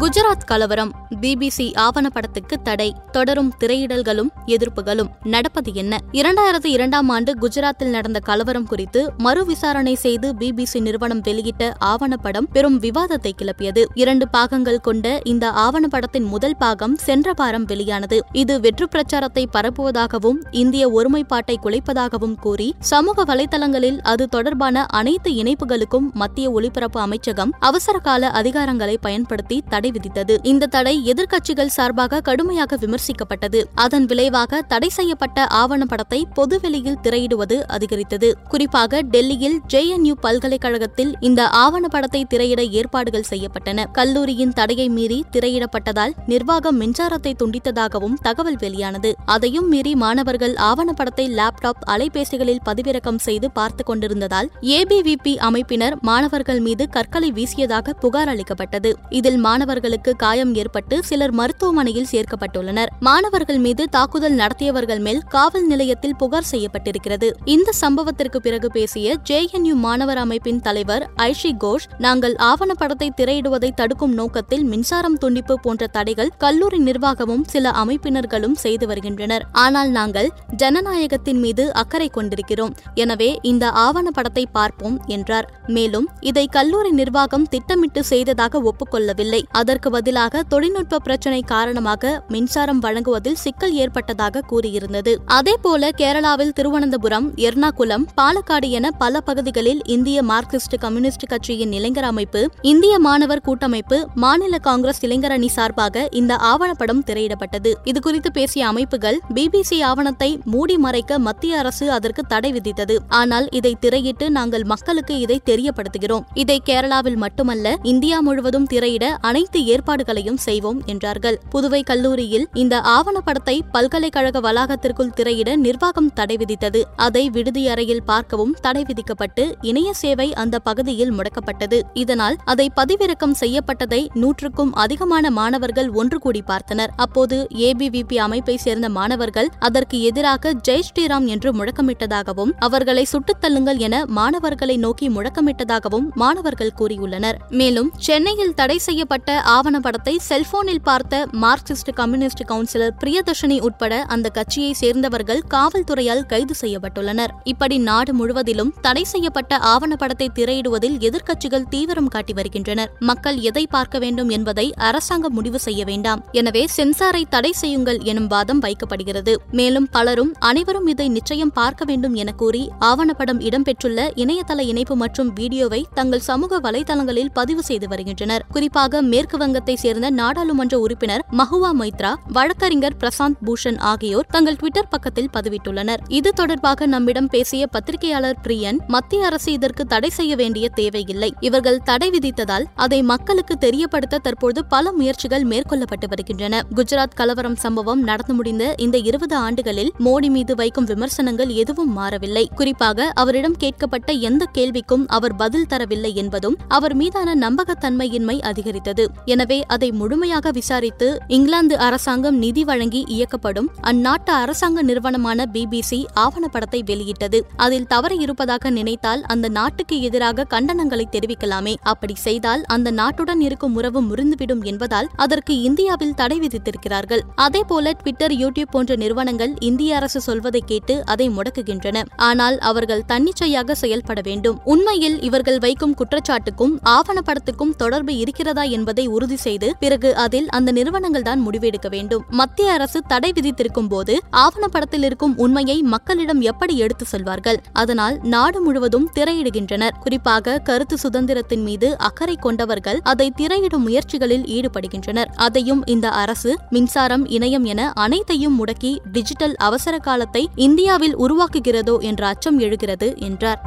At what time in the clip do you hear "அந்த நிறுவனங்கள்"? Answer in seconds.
240.48-241.26